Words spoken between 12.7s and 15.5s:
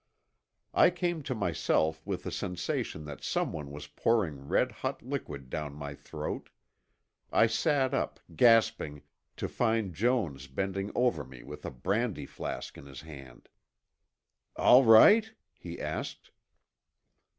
in his hand. "All right?"